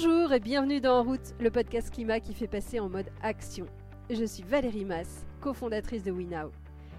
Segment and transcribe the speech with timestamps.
[0.00, 3.66] Bonjour et bienvenue dans En route, le podcast climat qui fait passer en mode action.
[4.08, 6.52] Je suis Valérie Mass, cofondatrice de WeNow.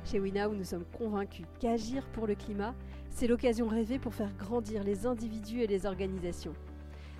[0.04, 2.76] Chez WeNow, nous sommes convaincus qu'agir pour le climat,
[3.10, 6.52] c'est l'occasion rêvée pour faire grandir les individus et les organisations.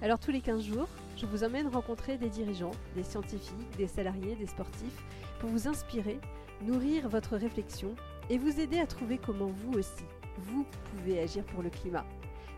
[0.02, 4.36] Alors tous les 15 jours, je vous emmène rencontrer des dirigeants, des scientifiques, des salariés,
[4.36, 5.02] des sportifs,
[5.40, 6.20] pour vous inspirer,
[6.62, 7.96] nourrir votre réflexion
[8.30, 10.04] et vous aider à trouver comment vous aussi,
[10.40, 12.06] vous pouvez agir pour le climat.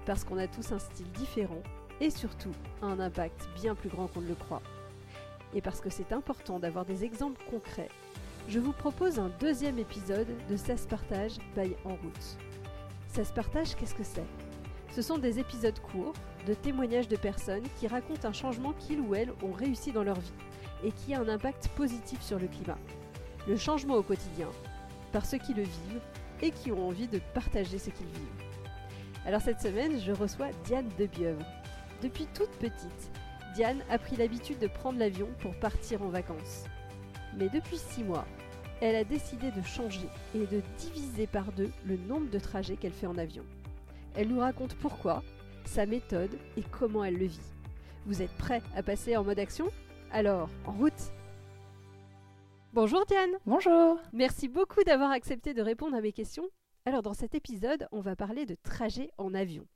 [0.07, 1.61] Parce qu'on a tous un style différent
[2.01, 4.63] et surtout un impact bien plus grand qu'on ne le croit.
[5.53, 7.89] Et parce que c'est important d'avoir des exemples concrets,
[8.49, 12.37] je vous propose un deuxième épisode de Ça se partage by En route.
[13.07, 14.25] Ça se partage, qu'est-ce que c'est?
[14.89, 16.13] Ce sont des épisodes courts
[16.47, 20.19] de témoignages de personnes qui racontent un changement qu'ils ou elles ont réussi dans leur
[20.19, 20.33] vie
[20.83, 22.77] et qui a un impact positif sur le climat.
[23.47, 24.49] Le changement au quotidien,
[25.11, 26.01] par ceux qui le vivent
[26.41, 28.45] et qui ont envie de partager ce qu'ils vivent.
[29.25, 31.45] Alors cette semaine, je reçois Diane Debieuvre.
[32.01, 33.11] Depuis toute petite,
[33.53, 36.65] Diane a pris l'habitude de prendre l'avion pour partir en vacances.
[37.37, 38.25] Mais depuis six mois,
[38.81, 42.91] elle a décidé de changer et de diviser par deux le nombre de trajets qu'elle
[42.91, 43.43] fait en avion.
[44.15, 45.21] Elle nous raconte pourquoi,
[45.65, 47.39] sa méthode et comment elle le vit.
[48.07, 49.67] Vous êtes prêts à passer en mode action?
[50.11, 51.13] Alors, en route
[52.73, 56.49] Bonjour Diane Bonjour Merci beaucoup d'avoir accepté de répondre à mes questions.
[56.85, 59.67] Alors dans cet épisode, on va parler de trajet en avion.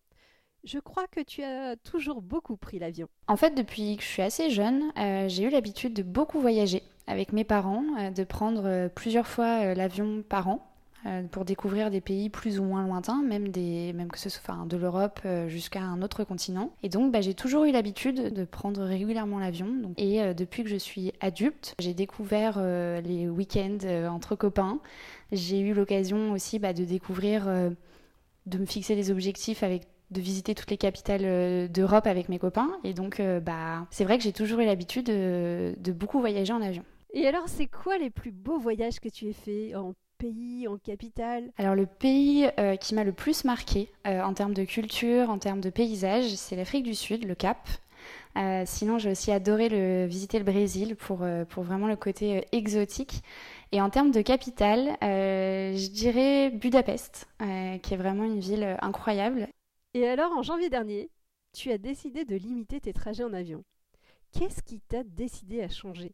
[0.66, 3.08] Je crois que tu as toujours beaucoup pris l'avion.
[3.28, 6.82] En fait, depuis que je suis assez jeune, euh, j'ai eu l'habitude de beaucoup voyager
[7.06, 10.68] avec mes parents, euh, de prendre euh, plusieurs fois l'avion par an
[11.30, 15.84] pour découvrir des pays plus ou moins lointains, même, que ce soit de l'Europe jusqu'à
[15.84, 16.72] un autre continent.
[16.82, 19.94] Et donc, bah, j'ai toujours eu l'habitude de prendre régulièrement l'avion.
[19.98, 24.80] Et depuis que je suis adulte, j'ai découvert les week-ends entre copains.
[25.32, 27.46] J'ai eu l'occasion aussi bah, de découvrir,
[28.48, 32.40] de me fixer des objectifs avec de visiter toutes les capitales euh, d'Europe avec mes
[32.40, 32.70] copains.
[32.84, 36.62] Et donc, euh, bah, c'est vrai que j'ai toujours eu l'habitude de, beaucoup voyager en
[36.62, 36.84] avion.
[37.14, 40.78] Et alors, c'est quoi les plus beaux voyages que tu aies fait en pays, en
[40.78, 41.52] capitale?
[41.58, 45.62] Alors, le pays euh, qui m'a le plus marqué en termes de culture, en termes
[45.62, 47.68] de paysage, c'est l'Afrique du Sud, le Cap.
[48.66, 53.24] sinon, j'ai aussi adoré le, visiter le Brésil pour, pour vraiment le côté exotique.
[53.72, 57.28] Et en termes de capitale, je dirais Budapest,
[57.82, 59.48] qui est vraiment une ville incroyable.
[59.96, 61.10] Et alors, en janvier dernier,
[61.54, 63.64] tu as décidé de limiter tes trajets en avion.
[64.34, 66.14] Qu'est-ce qui t'a décidé à changer?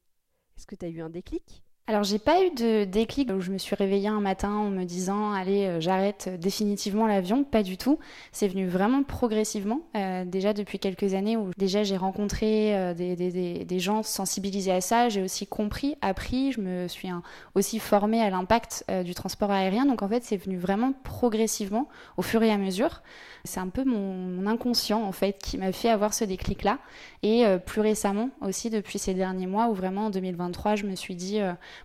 [0.56, 1.64] Est-ce que tu as eu un déclic?
[1.92, 4.86] Alors j'ai pas eu de déclic où je me suis réveillée un matin en me
[4.86, 8.00] disant allez euh, j'arrête définitivement l'avion, pas du tout.
[8.32, 13.80] C'est venu vraiment progressivement, euh, déjà depuis quelques années où déjà j'ai rencontré euh, des,
[13.80, 17.10] gens sensibilisés à ça, j'ai aussi compris, appris, je me suis
[17.56, 19.86] aussi formée à l'impact du transport aérien.
[19.86, 23.02] Donc en fait c'est venu vraiment progressivement au fur et à mesure.
[23.44, 26.78] C'est un peu mon, inconscient en fait qui m'a fait avoir ce déclic là.
[27.22, 31.16] Et plus récemment aussi depuis ces derniers mois où vraiment en 2023 je me suis
[31.16, 31.40] dit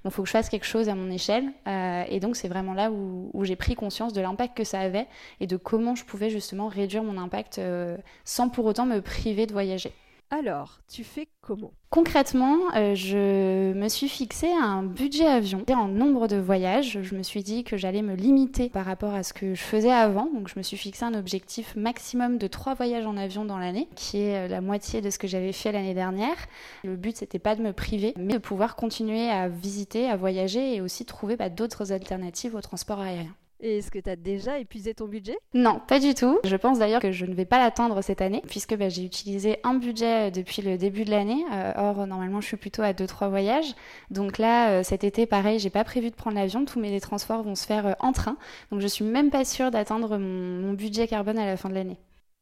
[0.04, 1.52] il faut que je fasse quelque chose à mon échelle.
[1.66, 5.06] Euh, et donc, c'est vraiment là où, j'ai pris conscience de l'impact que ça avait
[5.40, 9.46] et de comment je pouvais justement réduire mon impact euh, sans pour autant me priver
[9.46, 9.92] de voyager.
[10.30, 11.72] Alors, tu fais comment?
[11.88, 15.64] Concrètement, euh, je me suis fixé un budget avion.
[15.72, 19.22] En nombre de voyages, je me suis dit que j'allais me limiter par rapport à
[19.22, 20.28] ce que je faisais avant.
[20.34, 23.88] Donc, je me suis fixé un objectif maximum de trois voyages en avion dans l'année,
[23.94, 26.36] qui est euh, la moitié de ce que j'avais fait l'année dernière.
[26.82, 30.74] Le but, c'était pas de me priver, mais de pouvoir continuer à visiter, à voyager
[30.74, 33.34] et aussi trouver bah, d'autres alternatives au transport aérien.
[33.60, 35.36] Et est-ce que tu as déjà épuisé ton budget?
[35.54, 36.38] Non, pas du tout.
[36.44, 39.58] Je pense d'ailleurs que je ne vais pas l'atteindre cette année, puisque bah, j'ai utilisé
[39.64, 41.44] un budget euh, depuis le début de l'année.
[41.52, 43.74] Euh, or, normalement, je suis plutôt à 2-3 voyages.
[44.10, 46.64] Donc là, euh, cet été, pareil, j'ai pas prévu de prendre l'avion.
[46.64, 48.36] Tous mes transports vont se faire en train.
[48.70, 51.98] Donc je suis même pas sûre d'atteindre mon budget carbone à la fin de l'année.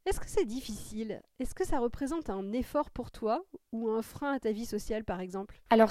[0.06, 1.22] Est-ce que c'est difficile?
[1.41, 3.42] Est-ce que ça représente un effort pour toi
[3.72, 5.62] ou un frein à ta vie sociale par exemple?
[5.70, 5.88] Alors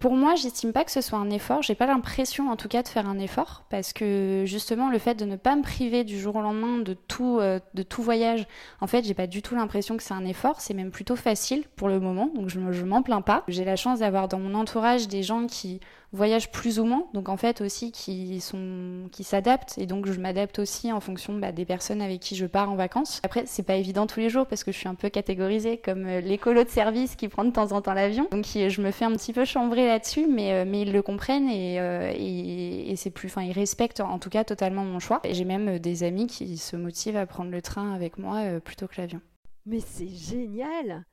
[0.00, 1.62] pour moi, j'estime pas que ce soit un effort.
[1.62, 5.14] J'ai pas l'impression en tout cas de faire un effort parce que justement le fait
[5.14, 8.48] de ne pas me priver du jour au lendemain de tout, euh, de tout voyage,
[8.80, 10.60] en fait, j'ai pas du tout l'impression que c'est un effort.
[10.60, 13.44] C'est même plutôt facile pour le moment, donc je, je m'en plains pas.
[13.46, 15.78] J'ai la chance d'avoir dans mon entourage des gens qui
[16.14, 20.18] voyagent plus ou moins, donc en fait aussi qui sont qui s'adaptent et donc je
[20.20, 23.20] m'adapte aussi en fonction bah, des personnes avec qui je pars en vacances.
[23.24, 26.06] Après c'est pas évident tous les jours parce que je suis un peu catégorisée comme
[26.06, 29.04] euh, l'écolo de service qui prend de temps en temps l'avion, donc je me fais
[29.04, 32.96] un petit peu chambrer là-dessus, mais euh, mais ils le comprennent et, euh, et, et
[32.96, 35.20] c'est plus, enfin ils respectent en tout cas totalement mon choix.
[35.24, 38.86] Et j'ai même des amis qui se motivent à prendre le train avec moi plutôt
[38.86, 39.20] que l'avion.
[39.66, 41.04] Mais c'est génial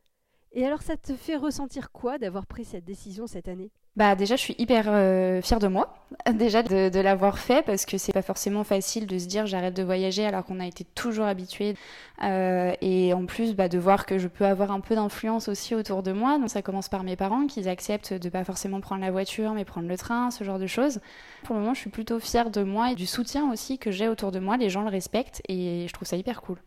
[0.54, 3.72] Et alors ça te fait ressentir quoi d'avoir pris cette décision cette année?
[3.98, 5.94] Bah déjà, je suis hyper euh, fière de moi,
[6.34, 9.84] déjà de, l'avoir fait parce que c'est pas forcément facile de se dire j'arrête de
[9.84, 11.76] voyager alors qu'on a été toujours habitué
[12.24, 15.76] euh, et en plus bah, de voir que je peux avoir un peu d'influence aussi
[15.76, 16.38] autour de moi.
[16.38, 19.66] Donc ça commence par mes parents qui acceptent de pas forcément prendre la voiture mais
[19.66, 21.02] prendre le train, ce genre de choses.
[21.44, 24.08] Pour le moment, je suis plutôt fière de moi et du soutien aussi que j'ai
[24.08, 24.56] autour de moi.
[24.56, 26.60] Les gens le respectent et je trouve ça hyper cool.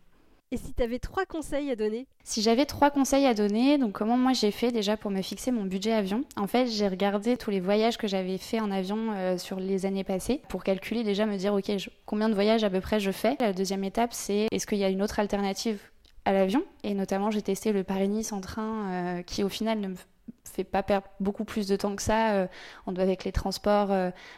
[0.54, 3.90] Et si tu avais trois conseils à donner Si j'avais trois conseils à donner, donc
[3.90, 6.22] comment moi j'ai fait déjà pour me fixer mon budget avion?
[6.36, 9.84] En fait, j'ai regardé tous les voyages que j'avais fait en avion euh, sur les
[9.84, 11.72] années passées pour calculer déjà me dire ok
[12.06, 13.36] combien de voyages à peu près je fais?
[13.40, 15.80] La deuxième étape c'est est-ce qu'il y a une autre alternative
[16.24, 16.62] à l'avion?
[16.84, 19.96] Et notamment j'ai testé le Paris-Nice en train euh, qui au final ne me
[20.44, 22.46] fait pas perdre beaucoup plus de temps que ça, euh,
[22.86, 23.90] on avec les transports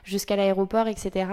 [0.03, 1.27] jusqu'à l'aéroport, etc.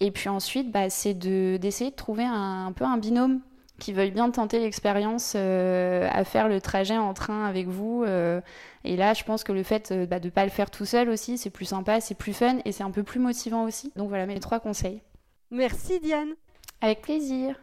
[0.00, 3.40] Et puis ensuite, bah, c'est d'essayer de, trouver un, peu un binôme
[3.78, 8.04] qui veuillent bien tenter l'expérience euh, à faire le trajet en train avec vous.
[8.04, 8.40] Euh,
[8.84, 10.86] et là, je pense que le fait euh, bah, de ne pas le faire tout
[10.86, 13.92] seul aussi, c'est plus sympa, c'est plus fun et c'est un peu plus motivant aussi.
[13.96, 15.02] Donc voilà mes trois conseils.
[15.50, 16.34] Merci Diane.
[16.80, 17.60] Avec plaisir.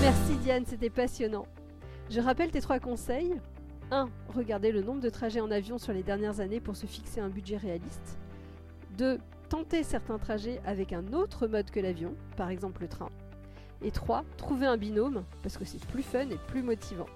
[0.00, 1.46] Merci Diane, c'était passionnant.
[2.10, 3.34] Je rappelle tes trois conseils.
[3.90, 4.08] 1.
[4.34, 7.28] Regarder le nombre de trajets en avion sur les dernières années pour se fixer un
[7.28, 8.18] budget réaliste.
[8.96, 9.18] 2.
[9.48, 13.10] Tenter certains trajets avec un autre mode que l'avion, par exemple le train.
[13.84, 14.24] Et 3.
[14.36, 17.06] Trouver un binôme, parce que c'est plus fun et plus motivant.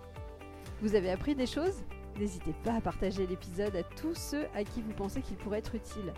[0.82, 1.82] Vous avez appris des choses?
[2.18, 5.74] N'hésitez pas à partager l'épisode à tous ceux à qui vous pensez qu'il pourrait être
[5.74, 6.12] utile.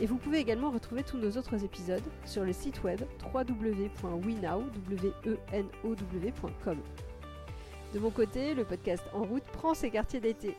[0.00, 3.00] Et vous pouvez également retrouver tous nos autres épisodes sur le site web
[3.34, 3.88] www.wenow.com.
[7.94, 10.54] De mon côté, le podcast En route prend ses quartiers d'été.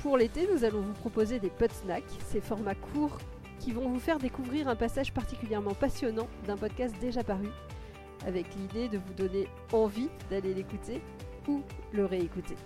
[0.00, 3.18] Pour l'été, nous allons vous proposer des pot snacks, ces formats courts
[3.60, 7.48] qui vont vous faire découvrir un passage particulièrement passionnant d'un podcast déjà paru
[8.26, 11.00] avec l'idée de vous donner envie d'aller l'écouter
[11.48, 11.62] ou
[11.92, 12.56] le réécouter.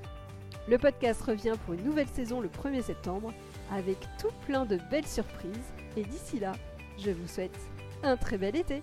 [0.68, 3.32] Le podcast revient pour une nouvelle saison le 1er septembre
[3.70, 6.52] avec tout plein de belles surprises et d'ici là,
[6.98, 7.58] je vous souhaite
[8.02, 8.82] un très bel été